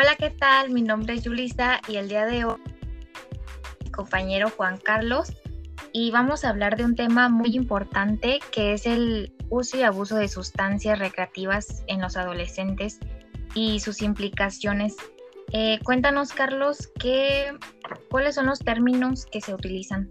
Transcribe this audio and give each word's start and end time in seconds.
Hola, 0.00 0.14
¿qué 0.14 0.30
tal? 0.30 0.70
Mi 0.70 0.82
nombre 0.82 1.14
es 1.14 1.24
Yulisa 1.24 1.80
y 1.88 1.96
el 1.96 2.08
día 2.08 2.24
de 2.24 2.44
hoy 2.44 2.54
mi 3.84 3.90
compañero 3.90 4.48
Juan 4.48 4.78
Carlos 4.78 5.32
y 5.92 6.12
vamos 6.12 6.44
a 6.44 6.50
hablar 6.50 6.76
de 6.76 6.84
un 6.84 6.94
tema 6.94 7.28
muy 7.28 7.56
importante 7.56 8.38
que 8.52 8.74
es 8.74 8.86
el 8.86 9.32
uso 9.50 9.76
y 9.76 9.82
abuso 9.82 10.14
de 10.14 10.28
sustancias 10.28 11.00
recreativas 11.00 11.82
en 11.88 12.00
los 12.00 12.16
adolescentes 12.16 13.00
y 13.54 13.80
sus 13.80 14.00
implicaciones. 14.00 14.94
Eh, 15.50 15.80
cuéntanos, 15.82 16.32
Carlos, 16.32 16.92
¿qué, 17.00 17.58
¿cuáles 18.08 18.36
son 18.36 18.46
los 18.46 18.60
términos 18.60 19.26
que 19.26 19.40
se 19.40 19.52
utilizan? 19.52 20.10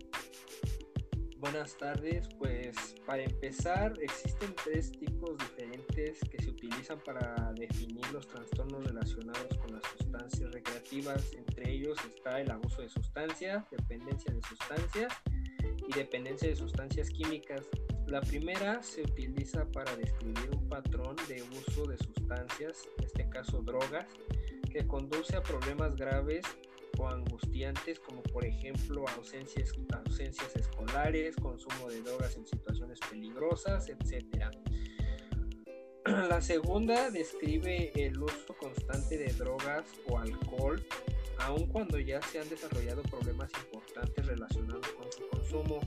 Buenas 1.39 1.77
tardes, 1.77 2.27
pues 2.39 2.95
para 3.05 3.21
empezar 3.21 3.93
existen 4.01 4.55
tres 4.63 4.91
tipos 4.91 5.37
diferentes 5.37 6.19
que 6.31 6.41
se 6.41 6.49
utilizan 6.49 6.99
para 7.05 7.53
definir 7.55 8.03
los 8.11 8.27
trastornos 8.27 8.83
relacionados 8.83 9.55
con 9.59 9.73
las 9.73 9.83
sustancias 9.97 10.51
recreativas. 10.51 11.31
Entre 11.33 11.73
ellos 11.73 11.95
está 12.07 12.41
el 12.41 12.49
abuso 12.49 12.81
de 12.81 12.89
sustancias, 12.89 13.63
dependencia 13.69 14.33
de 14.33 14.41
sustancias 14.41 15.13
y 15.87 15.93
dependencia 15.93 16.49
de 16.49 16.55
sustancias 16.55 17.11
químicas. 17.11 17.61
La 18.07 18.21
primera 18.21 18.81
se 18.81 19.03
utiliza 19.03 19.63
para 19.71 19.95
describir 19.95 20.49
un 20.51 20.67
patrón 20.67 21.15
de 21.27 21.43
uso 21.43 21.85
de 21.85 21.97
sustancias, 21.99 22.89
en 22.97 23.05
este 23.05 23.29
caso 23.29 23.61
drogas, 23.61 24.07
que 24.71 24.87
conduce 24.87 25.35
a 25.35 25.43
problemas 25.43 25.95
graves 25.95 26.45
angustiantes 27.05 27.99
como 27.99 28.23
por 28.23 28.45
ejemplo 28.45 29.05
ausencias, 29.09 29.73
ausencias 29.91 30.55
escolares, 30.55 31.35
consumo 31.35 31.89
de 31.89 32.01
drogas 32.01 32.37
en 32.37 32.47
situaciones 32.47 32.99
peligrosas, 33.09 33.89
etc. 33.89 34.45
La 36.05 36.41
segunda 36.41 37.11
describe 37.11 37.91
el 37.95 38.21
uso 38.21 38.55
constante 38.57 39.17
de 39.17 39.33
drogas 39.33 39.85
o 40.09 40.17
alcohol, 40.17 40.81
aun 41.39 41.67
cuando 41.67 41.99
ya 41.99 42.21
se 42.21 42.39
han 42.39 42.47
desarrollado 42.47 43.03
problemas 43.03 43.51
importantes 43.65 44.25
relacionados 44.25 44.87
con 44.93 45.11
su 45.11 45.27
consumo. 45.27 45.79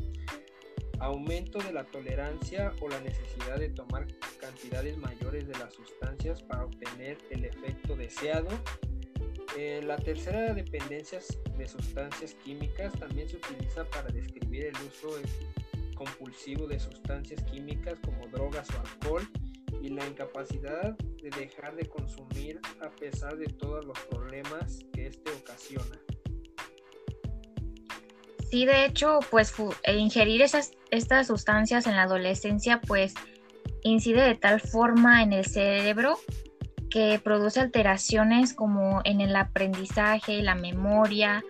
Aumento 0.98 1.58
de 1.60 1.72
la 1.72 1.84
tolerancia 1.84 2.74
o 2.82 2.88
la 2.90 3.00
necesidad 3.00 3.58
de 3.58 3.70
tomar 3.70 4.06
cantidades 4.38 4.98
mayores 4.98 5.48
de 5.48 5.58
las 5.58 5.72
sustancias 5.72 6.42
para 6.42 6.66
obtener 6.66 7.16
el 7.30 7.46
efecto 7.46 7.96
deseado 7.96 8.50
eh, 9.56 9.80
la 9.84 9.96
tercera 9.96 10.54
dependencia 10.54 11.20
de 11.56 11.68
sustancias 11.68 12.34
químicas 12.44 12.92
también 12.98 13.28
se 13.28 13.36
utiliza 13.36 13.84
para 13.90 14.08
describir 14.08 14.66
el 14.66 14.76
uso 14.86 15.08
compulsivo 15.94 16.66
de 16.66 16.78
sustancias 16.78 17.42
químicas 17.44 17.98
como 18.04 18.26
drogas 18.28 18.68
o 18.70 18.80
alcohol 18.80 19.28
y 19.82 19.88
la 19.88 20.06
incapacidad 20.06 20.96
de 20.96 21.30
dejar 21.30 21.74
de 21.76 21.86
consumir 21.86 22.60
a 22.80 22.90
pesar 22.90 23.36
de 23.36 23.46
todos 23.46 23.84
los 23.84 23.98
problemas 24.06 24.84
que 24.92 25.06
este 25.08 25.30
ocasiona. 25.32 26.00
Sí, 28.50 28.66
de 28.66 28.84
hecho, 28.84 29.20
pues 29.30 29.54
e 29.84 29.96
ingerir 29.96 30.42
esas, 30.42 30.72
estas 30.90 31.28
sustancias 31.28 31.86
en 31.86 31.96
la 31.96 32.02
adolescencia, 32.02 32.80
pues 32.80 33.14
incide 33.82 34.22
de 34.22 34.34
tal 34.34 34.60
forma 34.60 35.22
en 35.22 35.32
el 35.32 35.44
cerebro 35.44 36.18
que 36.90 37.20
produce 37.22 37.60
alteraciones 37.60 38.52
como 38.52 39.00
en 39.04 39.20
el 39.20 39.36
aprendizaje, 39.36 40.42
la 40.42 40.54
memoria. 40.54 41.42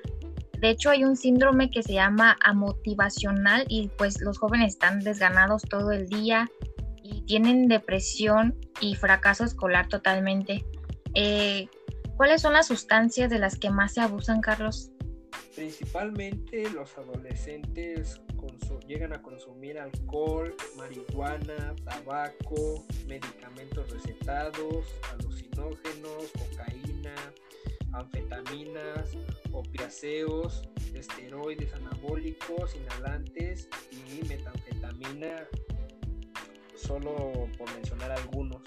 De 0.61 0.71
hecho, 0.71 0.91
hay 0.91 1.05
un 1.05 1.17
síndrome 1.17 1.71
que 1.71 1.83
se 1.83 1.95
llama 1.95 2.37
amotivacional 2.45 3.65
y 3.69 3.89
pues 3.97 4.21
los 4.21 4.39
jóvenes 4.39 4.75
están 4.75 5.01
desganados 5.01 5.63
todo 5.63 5.93
el 5.93 6.07
día 6.07 6.49
y 7.03 7.23
tienen 7.23 7.69
depresión 7.69 8.57
y 8.81 8.95
fracaso 8.95 9.45
escolar 9.45 9.89
totalmente. 9.89 10.65
Eh, 11.15 11.69
¿Cuáles 12.17 12.43
son 12.43 12.53
las 12.53 12.67
sustancias 12.67 13.31
de 13.31 13.39
las 13.39 13.59
que 13.59 13.71
más 13.71 13.95
se 13.95 14.03
abusan, 14.03 14.43
Carlos? 14.43 14.93
Principalmente 15.57 16.69
los 16.71 16.97
adolescentes 16.99 18.21
llegan 18.91 19.13
a 19.13 19.23
consumir 19.23 19.79
alcohol, 19.79 20.53
marihuana, 20.77 21.77
tabaco, 21.85 22.85
medicamentos 23.07 23.89
recetados, 23.91 24.85
alucinógenos, 25.13 26.33
cocaína, 26.37 27.15
anfetaminas, 27.93 29.17
opiáceos, 29.53 30.63
esteroides 30.93 31.73
anabólicos, 31.75 32.75
inhalantes 32.75 33.69
y 33.93 34.27
metanfetamina, 34.27 35.47
solo 36.75 37.49
por 37.57 37.73
mencionar 37.75 38.11
algunos. 38.11 38.63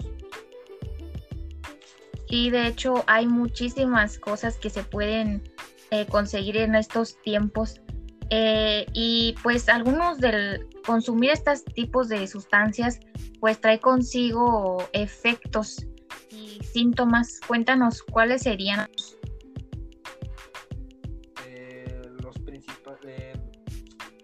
Y 2.28 2.48
de 2.48 2.66
hecho 2.66 3.04
hay 3.06 3.26
muchísimas 3.26 4.18
cosas 4.18 4.56
que 4.56 4.70
se 4.70 4.82
pueden 4.82 5.42
eh, 5.90 6.06
conseguir 6.06 6.56
en 6.56 6.74
estos 6.74 7.20
tiempos 7.22 7.80
eh, 8.36 8.86
y 8.92 9.36
pues 9.44 9.68
algunos 9.68 10.18
del 10.18 10.68
consumir 10.84 11.30
estos 11.30 11.64
tipos 11.64 12.08
de 12.08 12.26
sustancias 12.26 12.98
pues 13.38 13.60
trae 13.60 13.78
consigo 13.78 14.82
efectos 14.92 15.86
y 16.30 16.58
síntomas. 16.64 17.38
Cuéntanos 17.46 18.02
cuáles 18.02 18.42
serían. 18.42 18.90
Eh, 21.46 22.02
los 22.24 22.34
eh, 23.06 23.34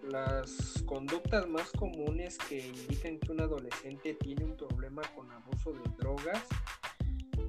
las 0.09 0.83
conductas 0.85 1.47
más 1.47 1.71
comunes 1.71 2.37
que 2.49 2.67
indican 2.67 3.17
que 3.17 3.31
un 3.31 3.39
adolescente 3.39 4.15
tiene 4.15 4.43
un 4.43 4.57
problema 4.57 5.03
con 5.15 5.31
abuso 5.31 5.71
de 5.71 5.89
drogas 5.97 6.43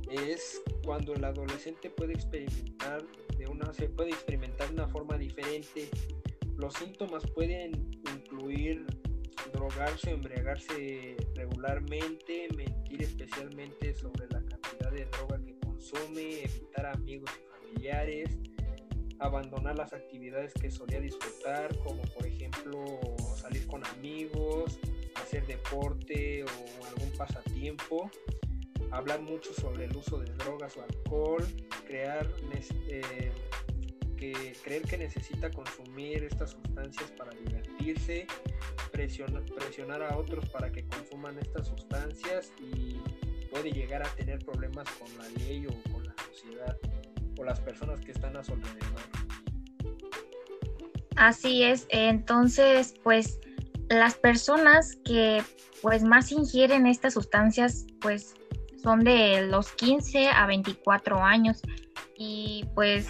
es 0.08 0.62
cuando 0.84 1.12
el 1.12 1.24
adolescente 1.24 1.90
puede 1.90 2.12
experimentar 2.12 3.02
de 3.36 3.48
una 3.48 3.72
se 3.72 3.88
puede 3.88 4.10
experimentar 4.10 4.68
de 4.68 4.74
una 4.74 4.86
forma 4.86 5.18
diferente 5.18 5.90
los 6.56 6.74
síntomas 6.74 7.22
pueden 7.30 7.72
incluir 8.14 8.86
drogarse 9.52 10.12
o 10.12 10.14
embriagarse 10.14 11.16
regularmente, 11.34 12.48
mentir 12.56 13.02
especialmente 13.02 13.94
sobre 13.94 14.26
la 14.28 14.42
cantidad 14.44 14.90
de 14.92 15.06
droga 15.06 15.40
que 15.44 15.58
consume, 15.60 16.44
evitar 16.44 16.86
amigos 16.86 17.30
y 17.38 17.66
familiares, 17.66 18.38
abandonar 19.18 19.76
las 19.76 19.92
actividades 19.92 20.52
que 20.54 20.70
solía 20.70 21.00
disfrutar, 21.00 21.76
como 21.78 22.02
por 22.02 22.26
ejemplo 22.26 22.84
salir 23.36 23.66
con 23.66 23.84
amigos, 23.86 24.78
hacer 25.14 25.46
deporte 25.46 26.44
o 26.44 26.86
algún 26.88 27.16
pasatiempo, 27.16 28.10
hablar 28.90 29.22
mucho 29.22 29.52
sobre 29.54 29.84
el 29.84 29.96
uso 29.96 30.18
de 30.18 30.32
drogas 30.34 30.76
o 30.76 30.82
alcohol, 30.82 31.44
crear 31.86 32.28
eh, 32.88 33.32
creer 34.62 34.82
que 34.82 34.96
necesita 34.96 35.50
consumir 35.50 36.22
estas 36.22 36.50
sustancias 36.50 37.10
para 37.12 37.32
divertirse, 37.32 38.26
presionar, 38.92 39.42
presionar 39.44 40.02
a 40.02 40.16
otros 40.16 40.48
para 40.50 40.70
que 40.70 40.84
consuman 40.86 41.38
estas 41.38 41.66
sustancias 41.66 42.52
y 42.60 43.00
puede 43.50 43.72
llegar 43.72 44.02
a 44.02 44.08
tener 44.14 44.38
problemas 44.44 44.88
con 44.90 45.08
la 45.18 45.28
ley 45.40 45.66
o 45.66 45.92
con 45.92 46.04
la 46.04 46.14
sociedad 46.30 46.78
o 47.38 47.44
las 47.44 47.60
personas 47.60 48.00
que 48.00 48.12
están 48.12 48.36
a 48.36 48.44
su 48.44 48.52
alrededor. 48.52 49.00
Así 51.16 51.62
es, 51.64 51.86
entonces 51.90 52.94
pues 53.02 53.40
las 53.88 54.14
personas 54.14 54.96
que 55.04 55.42
pues 55.82 56.02
más 56.04 56.32
ingieren 56.32 56.86
estas 56.86 57.14
sustancias 57.14 57.86
pues 58.00 58.34
son 58.82 59.00
de 59.00 59.46
los 59.46 59.72
15 59.72 60.28
a 60.28 60.46
24 60.46 61.22
años 61.22 61.60
y 62.16 62.64
pues 62.74 63.08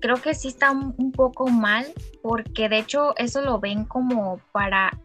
creo 0.00 0.16
que 0.16 0.34
sí 0.34 0.48
está 0.48 0.70
un 0.70 1.12
poco 1.12 1.48
mal 1.48 1.86
porque 2.22 2.68
de 2.68 2.78
hecho 2.78 3.16
eso 3.16 3.42
lo 3.42 3.58
ven 3.60 3.84
como 3.84 4.40
para 4.52 4.98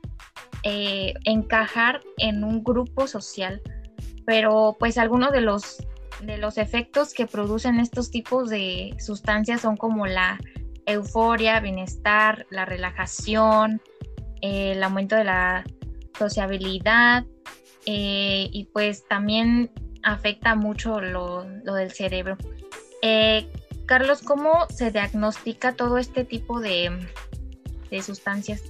eh, 0.65 1.13
encajar 1.25 1.99
en 2.17 2.45
un 2.45 2.63
grupo 2.63 3.05
social, 3.05 3.61
pero 4.25 4.77
pues 4.79 4.97
algunos 4.97 5.33
de 5.33 5.41
los, 5.41 5.85
de 6.21 6.37
los 6.37 6.57
efectos 6.57 7.13
que 7.13 7.27
producen 7.27 7.81
estos 7.81 8.11
tipos 8.11 8.49
de 8.49 8.95
sustancias 8.97 9.59
son 9.59 9.75
como 9.75 10.07
la 10.07 10.39
euforia, 10.85 11.59
bienestar, 11.59 12.45
la 12.49 12.63
relajación, 12.63 13.81
el 14.41 14.81
aumento 14.81 15.17
de 15.17 15.25
la 15.25 15.65
sociabilidad 16.17 17.25
eh, 17.85 18.47
y 18.49 18.63
pues 18.71 19.05
también 19.05 19.69
afecta 20.01 20.55
mucho 20.55 21.01
lo, 21.01 21.45
lo 21.65 21.73
del 21.73 21.91
cerebro. 21.91 22.37
Eh, 23.01 23.51
Carlos, 23.93 24.23
¿cómo 24.23 24.67
se 24.71 24.89
diagnostica 24.89 25.75
todo 25.75 25.99
este 25.99 26.25
tipo 26.25 26.59
de, 26.59 26.89
sustancias? 28.01 28.63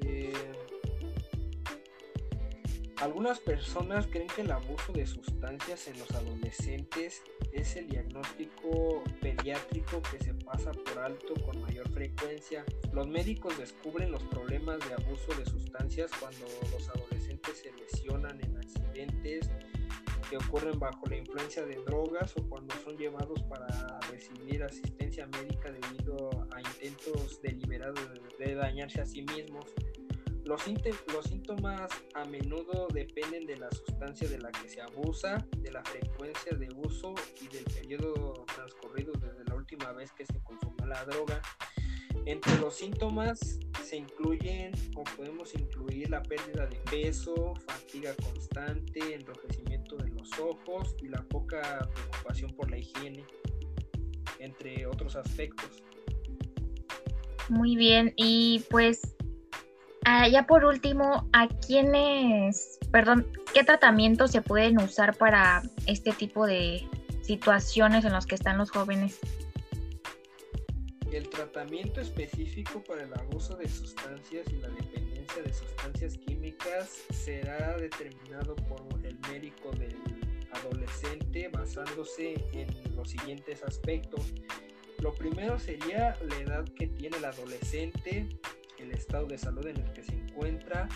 Eh, 0.00 0.32
algunas 2.96 3.38
personas 3.40 4.06
creen 4.06 4.28
que 4.28 4.40
el 4.40 4.52
abuso 4.52 4.94
de 4.94 5.06
sustancias 5.06 5.86
en 5.86 5.98
los 5.98 6.10
adolescentes 6.12 7.22
es 7.52 7.76
el 7.76 7.88
diagnóstico 7.88 9.04
pediátrico 9.20 10.00
que 10.00 10.18
se 10.18 10.32
pasa 10.32 10.72
por 10.72 11.00
alto 11.00 11.34
con 11.44 11.60
mayor 11.60 11.90
frecuencia. 11.90 12.64
Los 12.94 13.06
médicos 13.06 13.58
descubren 13.58 14.10
los 14.10 14.22
problemas 14.22 14.78
de 14.78 14.94
abuso 14.94 15.34
de 15.38 15.44
sustancias 15.44 16.10
cuando 16.18 16.46
los 16.72 16.88
adolescentes 16.88 17.58
se 17.58 17.72
lesionan 17.72 18.42
en 18.42 18.56
accidentes 18.56 19.50
que 20.28 20.36
ocurren 20.36 20.78
bajo 20.78 21.06
la 21.06 21.16
influencia 21.16 21.64
de 21.64 21.76
drogas 21.86 22.34
o 22.36 22.48
cuando 22.48 22.74
son 22.84 22.96
llevados 22.96 23.42
para 23.44 23.66
recibir 24.10 24.62
asistencia 24.62 25.26
médica 25.26 25.70
debido 25.70 26.46
a 26.52 26.60
intentos 26.60 27.40
deliberados 27.40 28.00
de 28.38 28.54
dañarse 28.54 29.00
a 29.00 29.06
sí 29.06 29.22
mismos. 29.22 29.64
Los, 30.44 30.62
los, 31.12 31.26
síntomas 31.26 31.90
a 32.14 32.24
menudo 32.24 32.88
dependen 32.92 33.46
de 33.46 33.58
la 33.58 33.70
sustancia 33.70 34.26
de 34.28 34.38
la 34.38 34.50
que 34.50 34.68
se 34.68 34.80
abusa, 34.80 35.46
de 35.58 35.70
la 35.70 35.84
frecuencia 35.84 36.56
de 36.56 36.68
uso 36.74 37.14
y 37.42 37.48
del 37.48 37.64
periodo 37.64 38.46
transcurrido 38.54 39.12
desde 39.12 39.44
la 39.44 39.54
última 39.54 39.92
vez 39.92 40.10
que 40.12 40.24
se 40.24 40.42
consumió 40.42 40.86
la 40.86 41.04
droga. 41.04 41.42
Entre 42.24 42.58
los 42.58 42.76
síntomas 42.76 43.58
se 43.84 43.96
incluyen 43.96 44.72
o 44.96 45.04
podemos 45.04 45.54
incluir 45.54 46.10
la 46.10 46.22
pérdida 46.22 46.66
de 46.66 46.76
peso, 46.90 47.54
fatiga 47.66 48.14
constante, 48.14 49.14
enrojecimiento 49.14 49.67
de 49.96 50.08
los 50.10 50.30
ojos 50.38 50.94
y 51.02 51.08
la 51.08 51.22
poca 51.22 51.88
preocupación 51.94 52.52
por 52.54 52.70
la 52.70 52.78
higiene, 52.78 53.24
entre 54.38 54.86
otros 54.86 55.16
aspectos. 55.16 55.82
Muy 57.48 57.76
bien, 57.76 58.12
y 58.16 58.64
pues 58.70 59.16
ah, 60.04 60.28
ya 60.28 60.46
por 60.46 60.64
último, 60.64 61.28
¿a 61.32 61.48
quiénes, 61.48 62.78
perdón, 62.92 63.26
qué 63.54 63.64
tratamientos 63.64 64.30
se 64.30 64.42
pueden 64.42 64.80
usar 64.80 65.16
para 65.16 65.62
este 65.86 66.12
tipo 66.12 66.46
de 66.46 66.86
situaciones 67.22 68.04
en 68.04 68.12
las 68.12 68.26
que 68.26 68.34
están 68.34 68.58
los 68.58 68.70
jóvenes? 68.70 69.18
El 71.10 71.28
tratamiento 71.30 72.00
específico 72.00 72.84
para 72.84 73.04
el 73.04 73.14
abuso 73.14 73.56
de 73.56 73.66
sustancias 73.66 74.46
y 74.52 74.56
la 74.56 74.68
dependencia 74.68 75.17
de 75.36 75.52
sustancias 75.52 76.16
químicas 76.16 77.04
será 77.10 77.76
determinado 77.76 78.56
por 78.56 78.80
el 79.04 79.18
médico 79.30 79.70
del 79.72 79.94
adolescente 80.52 81.48
basándose 81.48 82.34
en 82.52 82.68
los 82.96 83.10
siguientes 83.10 83.62
aspectos. 83.62 84.32
Lo 85.00 85.12
primero 85.14 85.58
sería 85.58 86.16
la 86.28 86.36
edad 86.38 86.64
que 86.76 86.88
tiene 86.88 87.18
el 87.18 87.24
adolescente, 87.26 88.28
el 88.78 88.90
estado 88.90 89.26
de 89.26 89.38
salud 89.38 89.66
en 89.66 89.76
el 89.76 89.92
que 89.92 90.02
se 90.02 90.14
encuentra, 90.14 90.88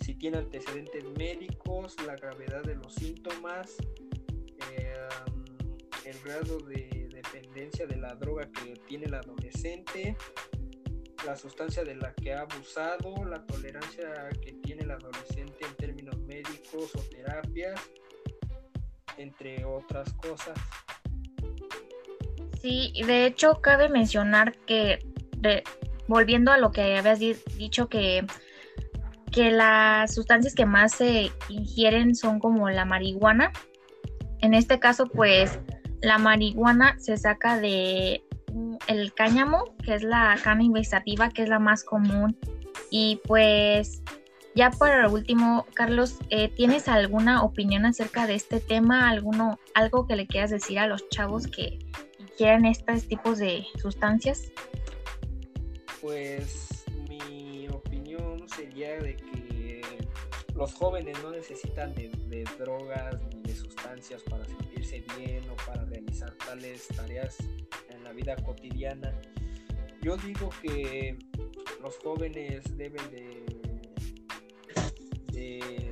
si 0.00 0.14
tiene 0.14 0.38
antecedentes 0.38 1.04
médicos, 1.16 1.96
la 2.06 2.14
gravedad 2.14 2.62
de 2.62 2.76
los 2.76 2.94
síntomas, 2.94 3.74
eh, 4.76 4.94
el 6.04 6.18
grado 6.20 6.58
de 6.60 7.08
dependencia 7.10 7.86
de 7.86 7.96
la 7.96 8.14
droga 8.14 8.48
que 8.52 8.74
tiene 8.86 9.06
el 9.06 9.14
adolescente, 9.14 10.16
la 11.26 11.36
sustancia 11.36 11.82
de 11.82 11.96
la 11.96 12.14
que 12.14 12.32
ha 12.32 12.42
abusado, 12.42 13.24
la 13.24 13.44
tolerancia 13.44 14.28
que 14.40 14.52
tiene 14.52 14.82
el 14.82 14.92
adolescente 14.92 15.66
en 15.66 15.74
términos 15.74 16.16
médicos 16.20 16.94
o 16.94 17.00
terapias, 17.10 17.80
entre 19.18 19.64
otras 19.64 20.12
cosas. 20.14 20.56
Sí, 22.62 22.92
de 23.04 23.26
hecho 23.26 23.60
cabe 23.60 23.88
mencionar 23.88 24.56
que, 24.66 25.00
volviendo 26.06 26.52
a 26.52 26.58
lo 26.58 26.70
que 26.70 26.96
habías 26.96 27.18
dicho, 27.56 27.88
que, 27.88 28.24
que 29.32 29.50
las 29.50 30.14
sustancias 30.14 30.54
que 30.54 30.64
más 30.64 30.92
se 30.92 31.32
ingieren 31.48 32.14
son 32.14 32.38
como 32.38 32.70
la 32.70 32.84
marihuana. 32.84 33.52
En 34.40 34.54
este 34.54 34.78
caso, 34.78 35.06
pues 35.06 35.58
la 36.02 36.18
marihuana 36.18 36.96
se 37.00 37.16
saca 37.16 37.58
de 37.58 38.22
el 38.86 39.12
cáñamo, 39.14 39.76
que 39.84 39.94
es 39.94 40.02
la 40.02 40.38
cannabis 40.42 40.90
sativa, 40.90 41.30
que 41.30 41.42
es 41.42 41.48
la 41.48 41.58
más 41.58 41.84
común. 41.84 42.36
Y 42.90 43.20
pues 43.24 44.02
ya 44.54 44.70
para 44.70 45.08
último, 45.08 45.66
Carlos, 45.74 46.16
eh, 46.30 46.48
¿tienes 46.48 46.88
alguna 46.88 47.42
opinión 47.42 47.84
acerca 47.84 48.26
de 48.26 48.34
este 48.34 48.60
tema? 48.60 49.10
¿Alguno, 49.10 49.58
algo 49.74 50.06
que 50.06 50.16
le 50.16 50.26
quieras 50.26 50.50
decir 50.50 50.78
a 50.78 50.86
los 50.86 51.08
chavos 51.10 51.46
que 51.46 51.78
quieren 52.38 52.64
estos 52.64 53.06
tipos 53.06 53.38
de 53.38 53.66
sustancias? 53.80 54.50
Pues 56.00 56.84
mi 57.08 57.68
opinión 57.68 58.48
sería 58.48 58.96
de 58.98 59.16
que 59.16 59.82
los 60.54 60.72
jóvenes 60.72 61.22
no 61.22 61.32
necesitan 61.32 61.94
de 61.94 62.44
drogas 62.58 63.16
ni 63.34 63.42
de 63.42 63.54
sustancias 63.54 64.22
para 64.22 64.44
sentirse 64.82 65.18
bien 65.18 65.42
o 65.50 65.56
para 65.66 65.84
realizar 65.84 66.32
tales 66.34 66.86
tareas 66.88 67.36
en 67.90 68.02
la 68.04 68.12
vida 68.12 68.36
cotidiana. 68.36 69.12
Yo 70.02 70.16
digo 70.18 70.50
que 70.62 71.18
los 71.82 71.96
jóvenes 71.98 72.64
deben 72.76 73.10
de, 73.10 73.44
de, 75.32 75.86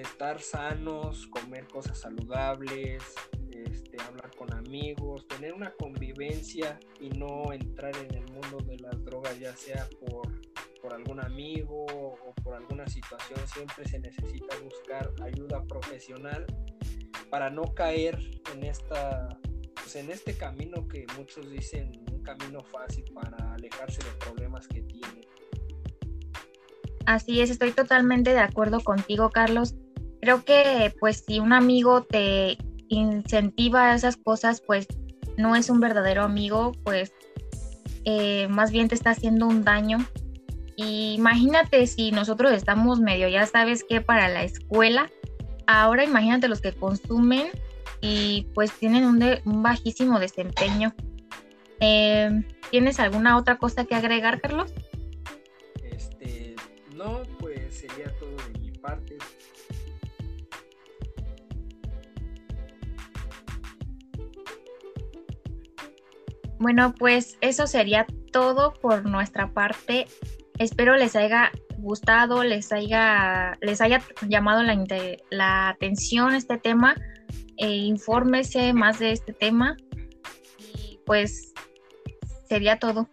estar 0.00 0.40
sanos, 0.40 1.26
comer 1.28 1.66
cosas 1.68 1.98
saludables, 1.98 3.02
este, 3.50 4.00
hablar 4.02 4.30
con 4.36 4.52
amigos, 4.52 5.26
tener 5.26 5.54
una 5.54 5.72
convivencia 5.72 6.78
y 7.00 7.08
no 7.10 7.52
entrar 7.52 7.96
en 7.96 8.14
el 8.14 8.32
mundo 8.32 8.58
de 8.66 8.78
las 8.78 9.02
drogas, 9.04 9.38
ya 9.38 9.56
sea 9.56 9.88
por 10.06 10.28
por 10.86 10.94
algún 10.94 11.18
amigo 11.18 11.84
o 11.84 12.32
por 12.44 12.54
alguna 12.54 12.86
situación, 12.86 13.40
siempre 13.52 13.88
se 13.88 13.98
necesita 13.98 14.56
buscar 14.62 15.10
ayuda 15.20 15.64
profesional 15.64 16.46
para 17.28 17.50
no 17.50 17.74
caer 17.74 18.20
en 18.54 18.62
esta 18.62 19.28
pues 19.74 19.96
en 19.96 20.12
este 20.12 20.34
camino 20.34 20.86
que 20.86 21.04
muchos 21.18 21.50
dicen 21.50 21.90
un 22.12 22.22
camino 22.22 22.62
fácil 22.62 23.04
para 23.12 23.54
alejarse 23.54 23.98
de 23.98 24.10
problemas 24.24 24.68
que 24.68 24.82
tienen. 24.82 25.26
Así 27.04 27.40
es, 27.40 27.50
estoy 27.50 27.72
totalmente 27.72 28.32
de 28.32 28.38
acuerdo 28.38 28.78
contigo, 28.78 29.30
Carlos. 29.30 29.74
Creo 30.20 30.44
que 30.44 30.94
pues 31.00 31.24
si 31.26 31.40
un 31.40 31.52
amigo 31.52 32.04
te 32.04 32.58
incentiva 32.88 33.90
a 33.90 33.96
esas 33.96 34.16
cosas, 34.16 34.60
pues 34.60 34.86
no 35.36 35.56
es 35.56 35.68
un 35.68 35.80
verdadero 35.80 36.22
amigo, 36.22 36.70
pues 36.84 37.12
eh, 38.04 38.46
más 38.46 38.70
bien 38.70 38.86
te 38.86 38.94
está 38.94 39.10
haciendo 39.10 39.48
un 39.48 39.64
daño 39.64 39.98
imagínate 40.76 41.86
si 41.86 42.10
nosotros 42.10 42.52
estamos 42.52 43.00
medio, 43.00 43.28
ya 43.28 43.46
sabes 43.46 43.84
que 43.84 44.00
para 44.00 44.28
la 44.28 44.42
escuela, 44.42 45.10
ahora 45.66 46.04
imagínate 46.04 46.48
los 46.48 46.60
que 46.60 46.72
consumen 46.72 47.48
y 48.00 48.46
pues 48.54 48.72
tienen 48.72 49.04
un, 49.04 49.62
bajísimo 49.62 50.18
desempeño. 50.18 50.94
Em, 51.80 52.44
¿Tienes 52.70 53.00
alguna 53.00 53.36
otra 53.36 53.56
cosa 53.56 53.84
que 53.84 53.94
agregar, 53.94 54.40
Carlos? 54.40 54.72
Este, 55.82 56.54
no, 56.94 57.22
pues 57.38 57.74
sería 57.74 58.12
todo 58.18 58.36
de 58.52 58.60
mi 58.60 58.70
parte. 58.72 59.18
Bueno, 66.58 66.94
pues 66.98 67.36
eso 67.42 67.66
sería 67.66 68.06
todo 68.32 68.72
por 68.74 69.04
nuestra 69.04 69.52
parte. 69.52 70.06
Espero 70.58 70.96
les 70.96 71.16
haya 71.16 71.50
gustado, 71.78 72.42
les 72.42 72.72
haya, 72.72 73.56
les 73.60 73.80
haya 73.80 74.02
llamado 74.28 74.62
la, 74.62 74.76
la 75.30 75.68
atención 75.68 76.34
este 76.34 76.58
tema. 76.58 76.94
E 77.58 77.70
infórmese 77.70 78.72
más 78.72 78.98
de 78.98 79.12
este 79.12 79.32
tema. 79.32 79.76
Y 80.58 80.98
pues 81.04 81.52
sería 82.48 82.78
todo. 82.78 83.08